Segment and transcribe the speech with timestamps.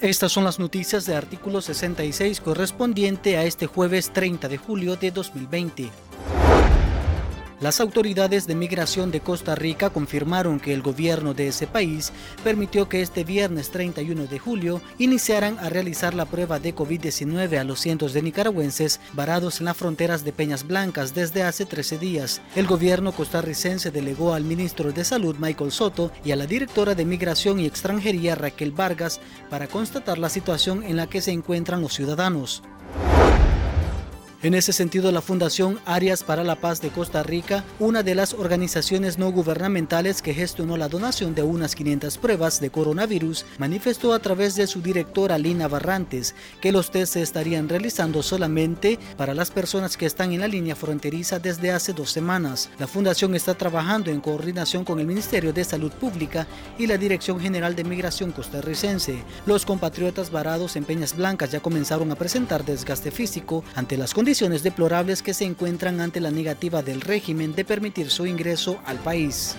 [0.00, 5.10] Estas son las noticias de artículo 66 correspondiente a este jueves 30 de julio de
[5.10, 6.07] 2020.
[7.60, 12.12] Las autoridades de migración de Costa Rica confirmaron que el gobierno de ese país
[12.44, 17.64] permitió que este viernes 31 de julio iniciaran a realizar la prueba de COVID-19 a
[17.64, 22.40] los cientos de nicaragüenses varados en las fronteras de Peñas Blancas desde hace 13 días.
[22.54, 27.04] El gobierno costarricense delegó al ministro de Salud Michael Soto y a la directora de
[27.04, 29.20] Migración y Extranjería Raquel Vargas
[29.50, 32.62] para constatar la situación en la que se encuentran los ciudadanos.
[34.40, 38.34] En ese sentido, la Fundación Arias para la Paz de Costa Rica, una de las
[38.34, 44.20] organizaciones no gubernamentales que gestionó la donación de unas 500 pruebas de coronavirus, manifestó a
[44.20, 49.50] través de su directora Lina Barrantes que los test se estarían realizando solamente para las
[49.50, 52.70] personas que están en la línea fronteriza desde hace dos semanas.
[52.78, 56.46] La Fundación está trabajando en coordinación con el Ministerio de Salud Pública
[56.78, 59.18] y la Dirección General de Migración costarricense.
[59.46, 64.27] Los compatriotas varados en Peñas Blancas ya comenzaron a presentar desgaste físico ante las condiciones
[64.28, 68.98] condiciones deplorables que se encuentran ante la negativa del régimen de permitir su ingreso al
[68.98, 69.56] país.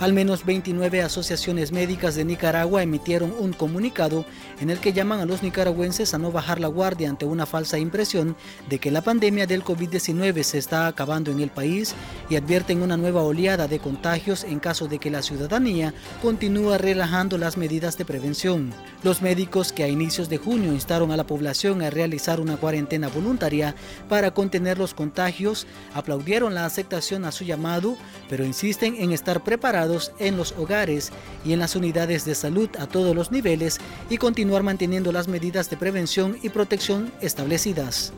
[0.00, 4.24] Al menos 29 asociaciones médicas de Nicaragua emitieron un comunicado
[4.60, 7.78] en el que llaman a los nicaragüenses a no bajar la guardia ante una falsa
[7.78, 8.36] impresión
[8.68, 11.96] de que la pandemia del COVID-19 se está acabando en el país
[12.30, 17.36] y advierten una nueva oleada de contagios en caso de que la ciudadanía continúe relajando
[17.36, 18.72] las medidas de prevención.
[19.02, 23.08] Los médicos que a inicios de junio instaron a la población a realizar una cuarentena
[23.08, 23.74] voluntaria
[24.08, 27.96] para contener los contagios aplaudieron la aceptación a su llamado,
[28.28, 29.87] pero insisten en estar preparados
[30.18, 31.10] en los hogares
[31.44, 33.78] y en las unidades de salud a todos los niveles
[34.10, 38.12] y continuar manteniendo las medidas de prevención y protección establecidas.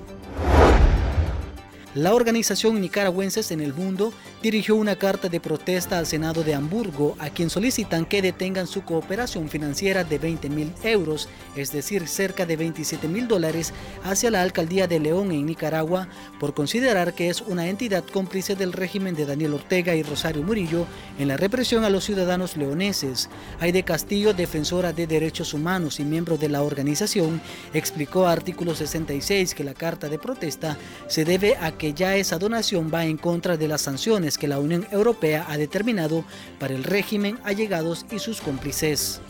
[1.96, 4.12] La organización Nicaragüenses en el Mundo
[4.44, 8.84] dirigió una carta de protesta al Senado de Hamburgo a quien solicitan que detengan su
[8.84, 13.74] cooperación financiera de 20 mil euros, es decir, cerca de 27 mil dólares,
[14.05, 16.06] hacia la alcaldía de León en Nicaragua
[16.39, 20.86] por considerar que es una entidad cómplice del régimen de Daniel Ortega y Rosario Murillo
[21.18, 23.29] en la represión a los ciudadanos leoneses.
[23.58, 27.40] Aide Castillo, defensora de derechos humanos y miembro de la organización,
[27.74, 32.39] explicó a artículo 66 que la carta de protesta se debe a que ya esa
[32.39, 36.27] donación va en contra de las sanciones que la Unión Europea ha determinado
[36.58, 39.23] para el régimen allegados y sus cómplices.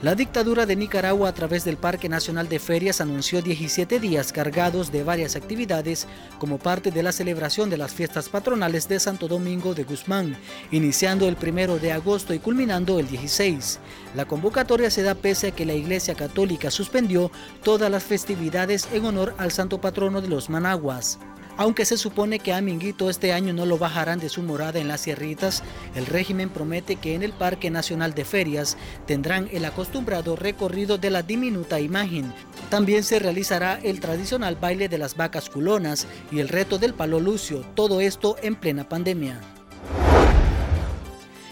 [0.00, 4.92] La dictadura de Nicaragua a través del Parque Nacional de Ferias anunció 17 días cargados
[4.92, 6.06] de varias actividades
[6.38, 10.36] como parte de la celebración de las fiestas patronales de Santo Domingo de Guzmán,
[10.70, 13.80] iniciando el primero de agosto y culminando el 16.
[14.14, 17.32] La convocatoria se da pese a que la Iglesia Católica suspendió
[17.64, 21.18] todas las festividades en honor al santo patrono de los Managuas.
[21.58, 24.86] Aunque se supone que a Minguito este año no lo bajarán de su morada en
[24.86, 25.64] las sierritas,
[25.96, 28.76] el régimen promete que en el Parque Nacional de Ferias
[29.06, 32.32] tendrán el acostumbrado recorrido de la diminuta imagen.
[32.70, 37.18] También se realizará el tradicional baile de las vacas culonas y el reto del palo
[37.18, 39.57] lucio, todo esto en plena pandemia.